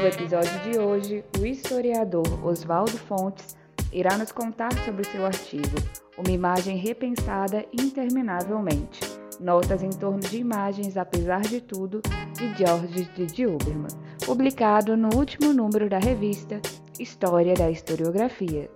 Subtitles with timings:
[0.00, 3.54] No episódio de hoje, o historiador Oswaldo Fontes
[3.92, 5.76] irá nos contar sobre seu artigo
[6.16, 8.98] Uma Imagem Repensada Interminavelmente
[9.38, 12.00] Notas em torno de imagens, apesar de tudo,
[12.34, 13.90] de George de Dilberman,
[14.24, 16.62] publicado no último número da revista
[16.98, 18.70] História da Historiografia.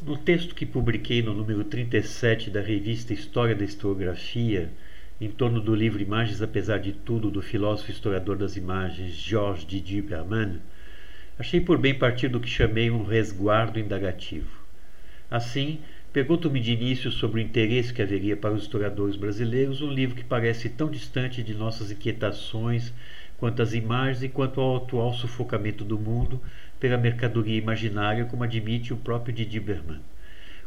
[0.00, 4.72] No texto que publiquei no número 37 da revista História da Historiografia,
[5.20, 9.80] em torno do livro Imagens Apesar de Tudo, do filósofo historiador das imagens George de
[9.80, 10.60] Dilberman,
[11.38, 14.58] achei por bem partir do que chamei um resguardo indagativo.
[15.30, 15.80] Assim,
[16.10, 20.24] Pergunto-me de início sobre o interesse que haveria para os historiadores brasileiros um livro que
[20.24, 22.94] parece tão distante de nossas inquietações
[23.36, 26.40] quanto as imagens e quanto ao atual sufocamento do mundo
[26.80, 30.00] pela mercadoria imaginária, como admite o próprio Didi Berman.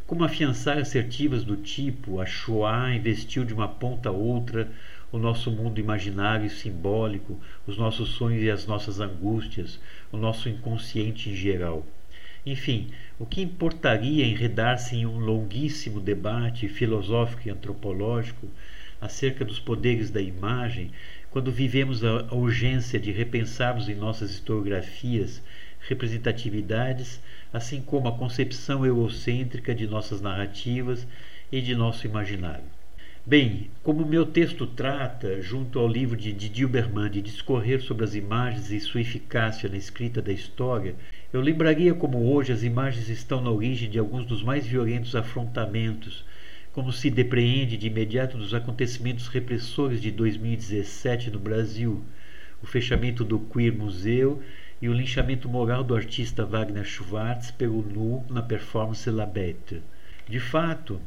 [0.06, 4.69] Como afiançar assertivas do tipo a Shoah investiu de uma ponta a outra
[5.11, 9.79] o nosso mundo imaginário e simbólico, os nossos sonhos e as nossas angústias,
[10.11, 11.85] o nosso inconsciente em geral.
[12.45, 18.47] Enfim, o que importaria enredar-se em um longuíssimo debate filosófico e antropológico
[18.99, 20.91] acerca dos poderes da imagem,
[21.29, 25.41] quando vivemos a urgência de repensarmos em nossas historiografias
[25.87, 31.07] representatividades, assim como a concepção eurocêntrica de nossas narrativas
[31.51, 32.80] e de nosso imaginário?
[33.23, 38.16] Bem, como meu texto trata, junto ao livro de Didier Berman, de discorrer sobre as
[38.16, 40.95] imagens e sua eficácia na escrita da história,
[41.31, 46.25] eu lembraria como hoje as imagens estão na origem de alguns dos mais violentos afrontamentos,
[46.73, 52.03] como se depreende de imediato dos acontecimentos repressores de 2017 no Brasil,
[52.59, 54.41] o fechamento do Queer Museu
[54.81, 59.79] e o linchamento moral do artista Wagner Schwartz pelo nu na performance La Bête.
[60.28, 61.00] De fato,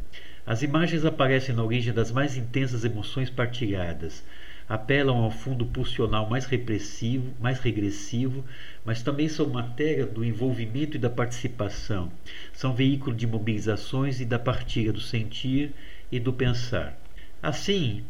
[0.46, 4.22] as imagens aparecem na origem das mais intensas emoções partilhadas,
[4.68, 8.44] apelam ao fundo pulsional mais repressivo, mais regressivo,
[8.84, 12.12] mas também são matéria do envolvimento e da participação.
[12.52, 15.72] São veículo de mobilizações e da partilha do sentir
[16.10, 16.98] e do pensar.
[17.42, 18.04] Assim,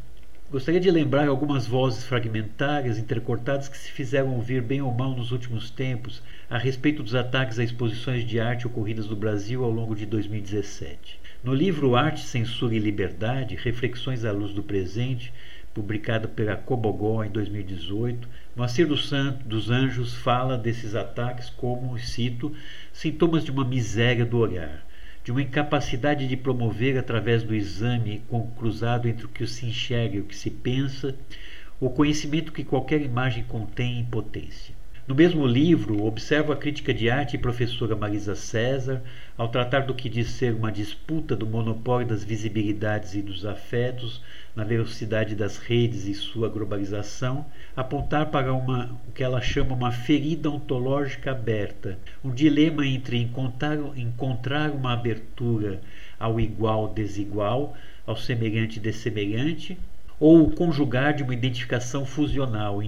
[0.50, 5.32] gostaria de lembrar algumas vozes fragmentárias, intercortadas, que se fizeram ouvir bem ou mal nos
[5.32, 9.94] últimos tempos a respeito dos ataques a exposições de arte ocorridas no Brasil ao longo
[9.94, 11.19] de 2017.
[11.43, 15.33] No livro Arte, Censura e Liberdade Reflexões à Luz do Presente,
[15.75, 19.10] publicada pela Cobogó em 2018, Moacir dos,
[19.44, 22.54] dos Anjos fala desses ataques como, cito,
[22.93, 24.87] sintomas de uma miséria do olhar,
[25.25, 28.23] de uma incapacidade de promover através do exame
[28.57, 31.17] cruzado entre o que se enxerga e o que se pensa,
[31.81, 34.74] o conhecimento que qualquer imagem contém em potência.
[35.06, 39.03] No mesmo livro, observo a crítica de arte e professora Marisa César
[39.37, 44.22] ao tratar do que diz ser uma disputa do monopólio das visibilidades e dos afetos
[44.56, 47.44] na velocidade das redes e sua globalização,
[47.76, 53.76] apontar para uma, o que ela chama uma ferida ontológica aberta, um dilema entre encontrar,
[53.98, 55.82] encontrar uma abertura
[56.19, 57.76] ao igual desigual,
[58.06, 59.76] ao semelhante dessemelhante,
[60.19, 62.82] ou conjugar de uma identificação fusional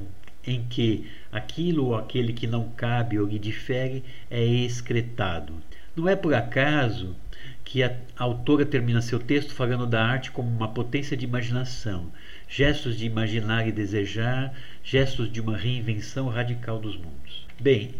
[0.46, 5.54] em que aquilo ou aquele que não cabe ou lhe difere é excretado.
[5.94, 7.16] Não é por acaso
[7.64, 12.12] que a autora termina seu texto falando da arte como uma potência de imaginação,
[12.48, 17.46] gestos de imaginar e desejar, gestos de uma reinvenção radical dos mundos.
[17.60, 17.94] Bem,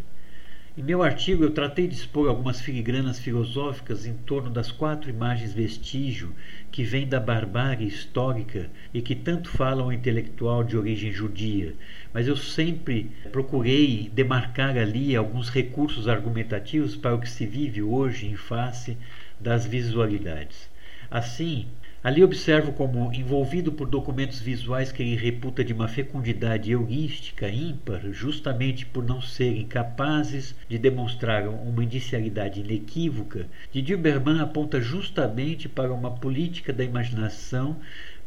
[0.76, 5.54] em meu artigo, eu tratei de expor algumas filigranas filosóficas em torno das quatro imagens
[5.54, 6.34] vestígio
[6.70, 11.74] que vêm da barbárie histórica e que tanto falam ao intelectual de origem judia,
[12.12, 18.26] mas eu sempre procurei demarcar ali alguns recursos argumentativos para o que se vive hoje
[18.26, 18.98] em face
[19.40, 20.68] das visualidades.
[21.10, 21.68] Assim,
[22.06, 28.00] Ali observo como, envolvido por documentos visuais que ele reputa de uma fecundidade heurística ímpar,
[28.12, 35.92] justamente por não serem capazes de demonstrar uma indicialidade inequívoca, Didier Berman aponta justamente para
[35.92, 37.76] uma política da imaginação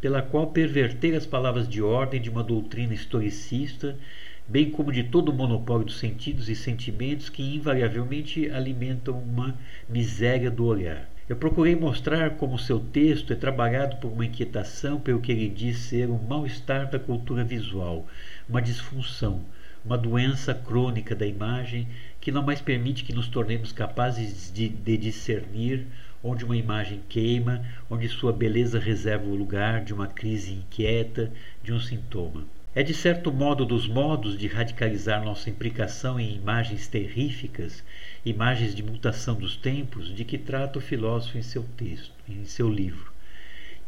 [0.02, 3.98] pela qual perverter as palavras de ordem de uma doutrina historicista,
[4.46, 10.52] bem como de todo o monopólio dos sentidos e sentimentos que invariavelmente alimentam uma miséria
[10.52, 11.08] do olhar.
[11.30, 15.78] Eu procurei mostrar como seu texto é trabalhado por uma inquietação pelo que ele diz
[15.78, 18.08] ser um mal-estar da cultura visual,
[18.50, 19.46] uma disfunção,
[19.86, 21.88] uma doença crônica da imagem
[22.20, 25.86] que não mais permite que nos tornemos capazes de, de discernir
[26.24, 31.32] onde uma imagem queima, onde sua beleza reserva o lugar de uma crise inquieta,
[31.62, 32.44] de um sintoma.
[32.76, 37.84] É de certo modo dos modos de radicalizar nossa implicação em imagens terríficas,
[38.24, 42.70] imagens de mutação dos tempos, de que trata o filósofo em seu texto, em seu
[42.70, 43.12] livro.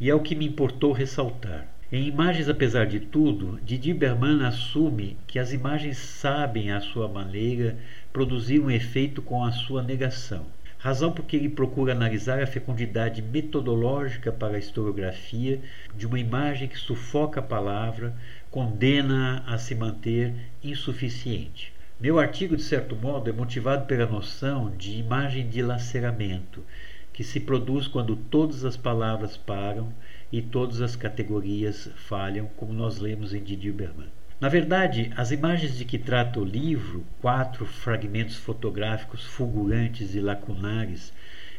[0.00, 1.68] E é o que me importou ressaltar.
[1.92, 7.78] Em Imagens Apesar de Tudo, Didi Berman assume que as imagens sabem, à sua maneira,
[8.12, 10.44] produzir um efeito com a sua negação.
[10.82, 15.60] Razão porque ele procura analisar a fecundidade metodológica para a historiografia
[15.94, 18.12] de uma imagem que sufoca a palavra,
[18.50, 21.72] condena a se manter insuficiente.
[22.00, 26.64] Meu artigo, de certo modo, é motivado pela noção de imagem de laceramento,
[27.12, 29.94] que se produz quando todas as palavras param
[30.32, 34.10] e todas as categorias falham, como nós lemos em Didier Berman.
[34.42, 41.12] Na verdade, as imagens de que trata o livro, quatro fragmentos fotográficos fulgurantes e lacunares,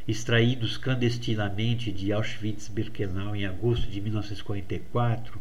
[0.06, 5.40] extraídos clandestinamente de Auschwitz-Birkenau em agosto de 1944,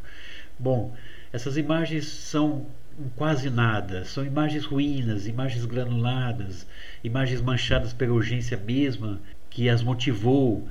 [0.57, 0.95] bom,
[1.33, 2.65] essas imagens são
[3.17, 6.65] quase nada, são imagens ruínas, imagens granuladas,
[7.03, 10.69] imagens manchadas pela urgência mesma que as motivou.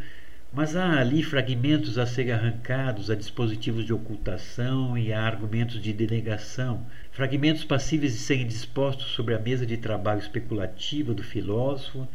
[0.53, 5.93] Mas há ali fragmentos a serem arrancados a dispositivos de ocultação e a argumentos de
[5.93, 12.05] denegação, fragmentos passíveis de serem dispostos sobre a mesa de trabalho especulativa do filósofo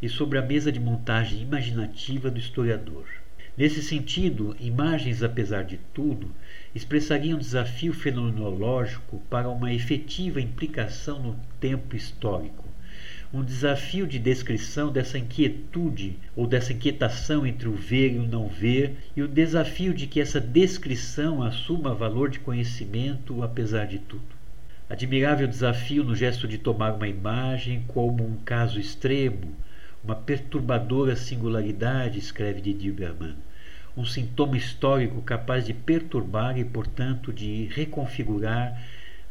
[0.00, 3.04] e sobre a mesa de montagem imaginativa do historiador.
[3.58, 6.34] Nesse sentido, imagens, apesar de tudo,
[6.74, 12.71] expressariam um desafio fenomenológico para uma efetiva implicação no tempo histórico,
[13.34, 18.46] um desafio de descrição dessa inquietude ou dessa inquietação entre o ver e o não
[18.46, 24.22] ver, e o desafio de que essa descrição assuma valor de conhecimento apesar de tudo.
[24.86, 29.56] Admirável desafio no gesto de tomar uma imagem como um caso extremo,
[30.04, 33.34] uma perturbadora singularidade, escreve Didier Berman,
[33.96, 38.78] um sintoma histórico capaz de perturbar e, portanto, de reconfigurar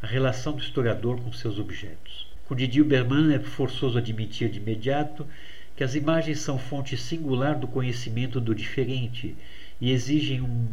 [0.02, 2.31] a relação do historiador com seus objetos.
[2.52, 5.26] Com Didier Berman é forçoso admitir de imediato
[5.74, 9.34] que as imagens são fonte singular do conhecimento do diferente
[9.80, 10.68] e exigem um,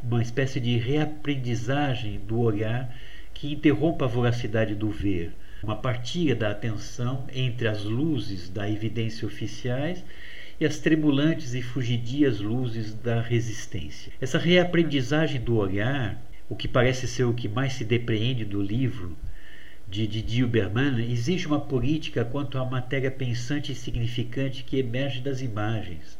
[0.00, 2.96] uma espécie de reaprendizagem do olhar
[3.34, 9.26] que interrompa a voracidade do ver, uma partilha da atenção entre as luzes da evidência
[9.26, 10.04] oficiais
[10.60, 14.12] e as tremulantes e fugidias luzes da resistência.
[14.20, 16.16] Essa reaprendizagem do olhar,
[16.48, 19.16] o que parece ser o que mais se depreende do livro
[19.88, 25.40] de Didier Berman, exige uma política quanto à matéria pensante e significante que emerge das
[25.40, 26.18] imagens,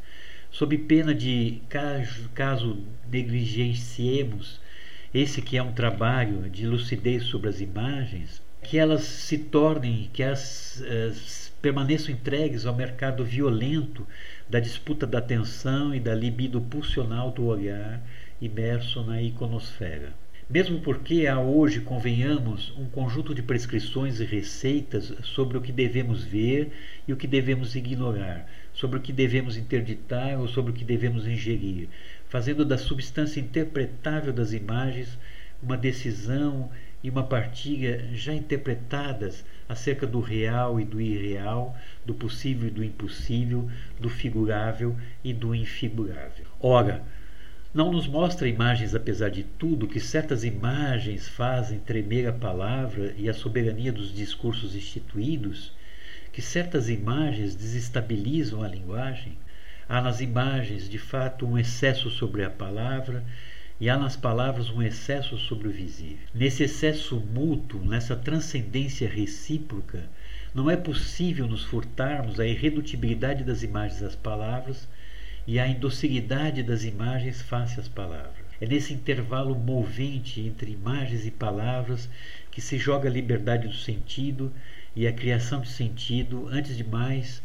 [0.51, 4.59] sob pena de, caso, caso negligenciemos
[5.13, 10.23] esse que é um trabalho de lucidez sobre as imagens, que elas se tornem, que
[11.61, 14.05] permaneçam entregues ao mercado violento
[14.49, 18.01] da disputa da atenção e da libido pulsional do olhar
[18.41, 20.13] imerso na iconosfera.
[20.47, 26.23] Mesmo porque há hoje, convenhamos, um conjunto de prescrições e receitas sobre o que devemos
[26.23, 26.71] ver
[27.07, 31.25] e o que devemos ignorar, sobre o que devemos interditar ou sobre o que devemos
[31.25, 31.89] ingerir,
[32.29, 35.17] fazendo da substância interpretável das imagens
[35.63, 36.69] uma decisão
[37.03, 41.75] e uma partilha já interpretadas acerca do real e do irreal,
[42.05, 43.67] do possível e do impossível,
[43.99, 46.45] do figurável e do infigurável.
[46.59, 47.03] Ora,
[47.75, 53.27] não nos mostra imagens, apesar de tudo, que certas imagens fazem tremer a palavra e
[53.27, 55.73] a soberania dos discursos instituídos?
[56.31, 59.37] Que certas imagens desestabilizam a linguagem?
[59.89, 63.21] Há nas imagens, de fato, um excesso sobre a palavra
[63.77, 66.25] e há nas palavras um excesso sobre o visível.
[66.33, 70.05] Nesse excesso mútuo, nessa transcendência recíproca,
[70.53, 74.87] não é possível nos furtarmos a irredutibilidade das imagens às palavras
[75.47, 78.45] e a indocilidade das imagens face às palavras.
[78.59, 82.09] É nesse intervalo movente entre imagens e palavras
[82.49, 84.51] que se joga a liberdade do sentido
[84.95, 87.43] e a criação de sentido, antes de mais,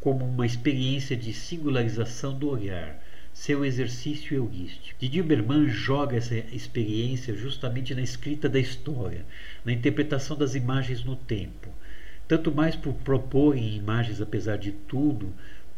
[0.00, 4.96] como uma experiência de singularização do olhar, seu exercício egoístico.
[5.00, 9.26] Didier Berman joga essa experiência justamente na escrita da história,
[9.64, 11.68] na interpretação das imagens no tempo.
[12.28, 15.34] Tanto mais por propor em imagens, apesar de tudo,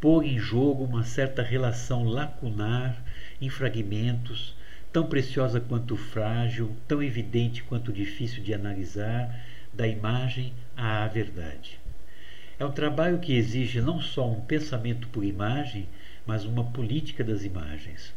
[0.06, 2.96] pôr em jogo uma certa relação lacunar
[3.40, 4.54] em fragmentos,
[4.92, 9.36] tão preciosa quanto frágil, tão evidente quanto difícil de analisar,
[9.74, 11.80] da imagem à verdade.
[12.56, 15.88] É um trabalho que exige não só um pensamento por imagem,
[16.24, 18.14] mas uma política das imagens.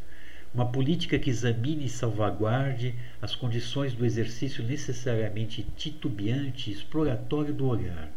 [0.54, 7.68] uma política que examine e salvaguarde as condições do exercício necessariamente titubeante e exploratório do
[7.68, 8.10] olhar,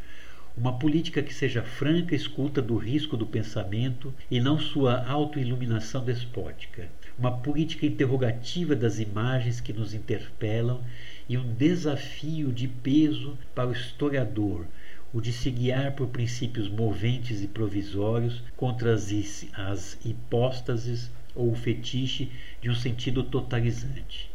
[0.57, 6.89] uma política que seja franca escuta do risco do pensamento e não sua autoiluminação despótica,
[7.19, 10.83] uma política interrogativa das imagens que nos interpelam
[11.29, 14.67] e um desafio de peso para o historiador,
[15.13, 19.11] o de se guiar por princípios moventes e provisórios contra as,
[19.55, 22.31] as hipóstases ou o fetiche
[22.61, 24.31] de um sentido totalizante.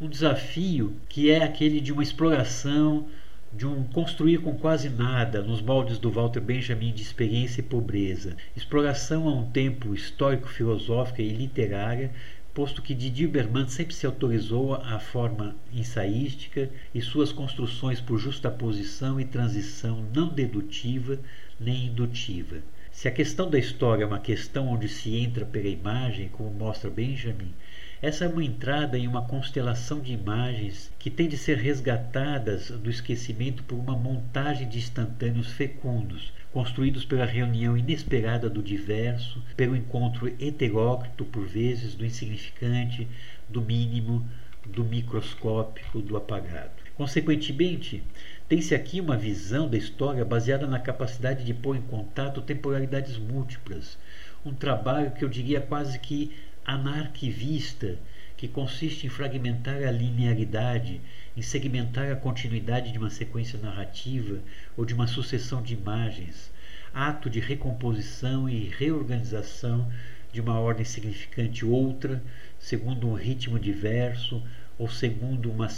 [0.00, 3.06] Um desafio que é aquele de uma exploração,
[3.52, 8.36] de um construir com quase nada, nos moldes do Walter Benjamin de experiência e pobreza.
[8.54, 12.10] Exploração a um tempo histórico-filosófica e literária,
[12.52, 19.20] posto que Didier Berman sempre se autorizou a forma ensaística e suas construções por justaposição
[19.20, 21.18] e transição não dedutiva
[21.58, 22.58] nem indutiva.
[22.98, 26.90] Se a questão da história é uma questão onde se entra pela imagem, como mostra
[26.90, 27.54] Benjamin,
[28.02, 32.90] essa é uma entrada em uma constelação de imagens que tem de ser resgatadas do
[32.90, 40.26] esquecimento por uma montagem de instantâneos fecundos, construídos pela reunião inesperada do diverso, pelo encontro
[40.26, 43.06] heteróclito, por vezes, do insignificante,
[43.48, 44.28] do mínimo,
[44.66, 46.72] do microscópico, do apagado.
[46.96, 48.02] Consequentemente,
[48.48, 53.98] tem-se aqui uma visão da história baseada na capacidade de pôr em contato temporalidades múltiplas,
[54.44, 56.32] um trabalho que eu diria quase que
[56.64, 57.98] anarquivista,
[58.38, 60.98] que consiste em fragmentar a linearidade,
[61.36, 64.38] em segmentar a continuidade de uma sequência narrativa
[64.78, 66.50] ou de uma sucessão de imagens,
[66.94, 69.86] ato de recomposição e reorganização
[70.32, 72.22] de uma ordem significante outra,
[72.58, 74.42] segundo um ritmo diverso,
[74.78, 75.68] ou segundo uma,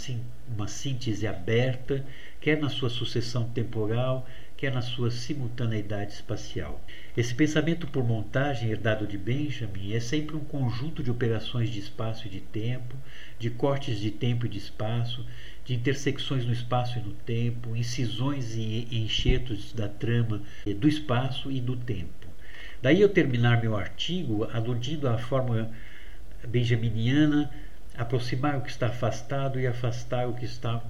[0.47, 2.05] uma síntese aberta,
[2.39, 6.79] quer na sua sucessão temporal, quer na sua simultaneidade espacial.
[7.17, 12.27] Esse pensamento por montagem herdado de Benjamin é sempre um conjunto de operações de espaço
[12.27, 12.95] e de tempo,
[13.39, 15.25] de cortes de tempo e de espaço,
[15.65, 20.43] de intersecções no espaço e no tempo, incisões e enxertos da trama
[20.77, 22.27] do espaço e do tempo.
[22.83, 25.71] Daí eu terminar meu artigo aludindo à forma
[26.47, 27.51] benjaminiana
[27.97, 30.81] aproximar o que está afastado e afastar o que está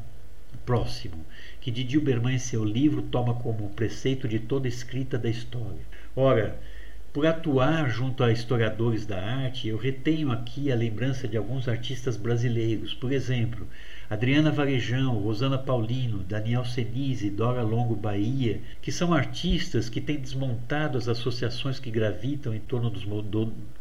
[0.66, 1.26] próximo,
[1.60, 5.82] que Didi Uberman em seu livro toma como preceito de toda escrita da história.
[6.16, 6.60] Ora,
[7.14, 12.16] por atuar junto a historiadores da arte, eu retenho aqui a lembrança de alguns artistas
[12.16, 13.68] brasileiros, por exemplo,
[14.10, 20.98] Adriana Varejão, Rosana Paulino, Daniel Senise, Dora Longo Bahia, que são artistas que têm desmontado
[20.98, 23.06] as associações que gravitam em torno dos,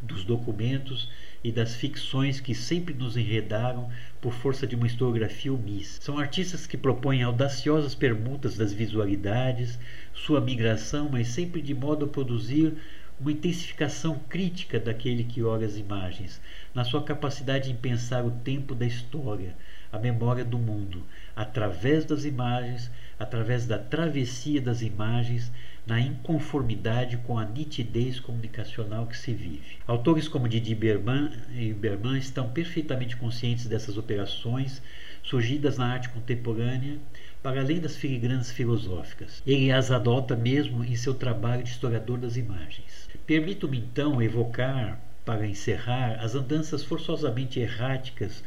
[0.03, 1.09] dos documentos
[1.43, 3.89] e das ficções que sempre nos enredaram
[4.21, 6.01] por força de uma historiografia omissa.
[6.01, 9.79] São artistas que propõem audaciosas permutas das visualidades,
[10.13, 12.75] sua migração, mas sempre de modo a produzir
[13.21, 16.41] uma intensificação crítica daquele que olha as imagens,
[16.75, 19.55] na sua capacidade em pensar o tempo da história,
[19.93, 21.05] a memória do mundo,
[21.37, 25.53] através das imagens, através da travessia das imagens,
[25.87, 29.79] na inconformidade com a nitidez comunicacional que se vive.
[29.87, 34.81] Autores como Didi Berman e Berman estão perfeitamente conscientes dessas operações
[35.23, 36.99] surgidas na arte contemporânea
[37.43, 39.43] para além das filigranas filosóficas.
[39.47, 43.09] Ele as adota mesmo em seu trabalho de historiador das imagens.
[43.27, 48.43] Permito-me então evocar, para encerrar, as andanças forçosamente erráticas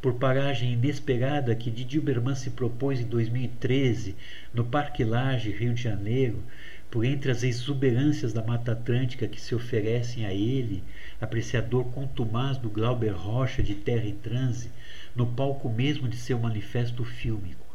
[0.00, 4.14] por paragem inesperada que Didi Berman se propôs em 2013
[4.54, 6.42] no Parque Lage, Rio de Janeiro,
[6.90, 10.82] por entre as exuberâncias da Mata Atlântica que se oferecem a ele,
[11.20, 14.70] apreciador contumaz do Glauber Rocha de Terra em Transe,
[15.14, 17.66] no palco mesmo de seu manifesto fílmico.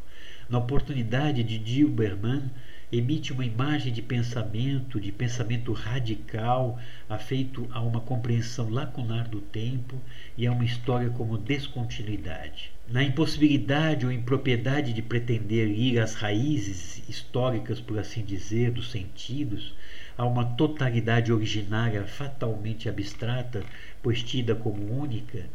[0.50, 2.50] Na oportunidade de Dilberman,
[2.92, 10.00] emite uma imagem de pensamento, de pensamento radical, afeito a uma compreensão lacunar do tempo
[10.38, 12.72] e a uma história como descontinuidade.
[12.88, 19.74] Na impossibilidade ou impropriedade de pretender ir às raízes históricas, por assim dizer, dos sentidos,
[20.18, 23.64] a uma totalidade originária fatalmente abstrata,
[24.02, 25.46] pois tida como única,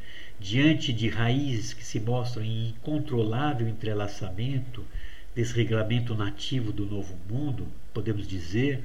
[0.40, 4.84] diante de raízes que se mostram em incontrolável entrelaçamento,
[5.34, 8.84] desregramento nativo do novo mundo, podemos dizer,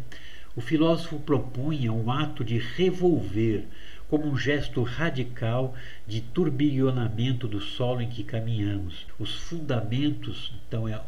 [0.56, 3.66] o filósofo propunha um ato de revolver
[4.08, 5.74] como um gesto radical
[6.06, 9.08] de turbilhonamento do solo em que caminhamos.
[9.18, 11.02] Os fundamentos, então, é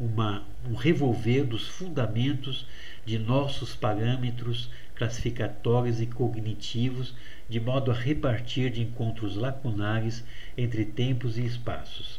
[0.00, 2.66] uma, um revolver dos fundamentos
[3.06, 7.14] de nossos parâmetros classificatórios e cognitivos,
[7.48, 10.24] de modo a repartir de encontros lacunares
[10.56, 12.17] entre tempos e espaços.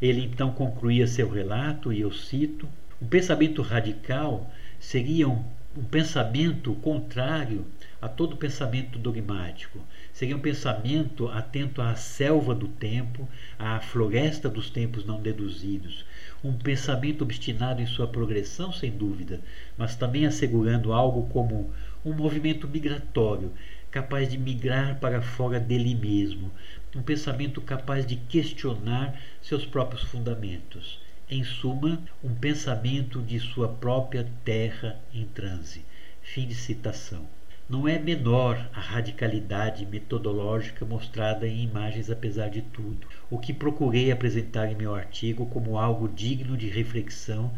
[0.00, 2.68] Ele então concluía seu relato, e eu cito:
[3.00, 5.44] um pensamento radical seria um
[5.76, 7.64] um pensamento contrário
[8.00, 9.78] a todo pensamento dogmático.
[10.12, 13.26] Seria um pensamento atento à selva do tempo,
[13.58, 16.04] à floresta dos tempos não deduzidos.
[16.44, 19.40] Um pensamento obstinado em sua progressão, sem dúvida,
[19.78, 21.70] mas também assegurando algo como
[22.04, 23.50] um movimento migratório,
[23.90, 26.50] capaz de migrar para fora dele mesmo.
[26.94, 31.00] Um pensamento capaz de questionar seus próprios fundamentos.
[31.28, 35.86] Em suma, um pensamento de sua própria terra em transe.
[36.20, 37.26] Fim de citação.
[37.66, 44.12] Não é menor a radicalidade metodológica mostrada em imagens, apesar de tudo, o que procurei
[44.12, 47.50] apresentar em meu artigo como algo digno de reflexão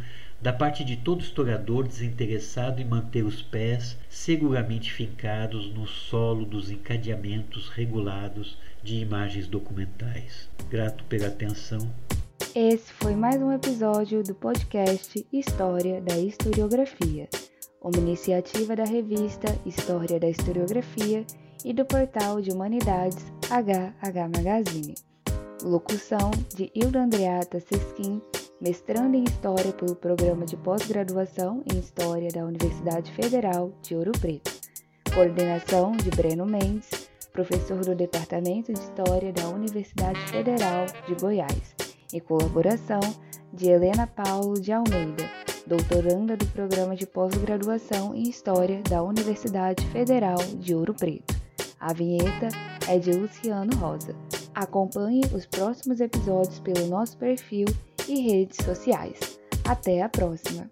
[0.44, 6.70] da parte de todo historiador desinteressado em manter os pés seguramente fincados no solo dos
[6.70, 10.50] encadeamentos regulados de imagens documentais.
[10.68, 11.90] Grato pela atenção.
[12.54, 17.26] Esse foi mais um episódio do podcast História da Historiografia
[17.80, 21.24] uma iniciativa da revista História da Historiografia
[21.64, 24.94] e do portal de Humanidades HH Magazine.
[25.62, 28.20] Locução de Hilda Andreata Sesquim,
[28.61, 34.50] mestrando em História pelo Programa de Pós-Graduação em História da Universidade Federal de Ouro Preto.
[35.14, 36.88] Coordenação de Breno Mendes,
[37.32, 41.75] professor do Departamento de História da Universidade Federal de Goiás.
[42.12, 43.00] E colaboração
[43.52, 45.28] de Helena Paulo de Almeida,
[45.66, 51.34] doutoranda do Programa de Pós-Graduação em História da Universidade Federal de Ouro Preto.
[51.80, 52.49] A vinheta
[52.88, 54.14] é de Luciano Rosa.
[54.54, 57.66] Acompanhe os próximos episódios pelo nosso perfil
[58.08, 59.38] e redes sociais.
[59.66, 60.70] Até a próxima!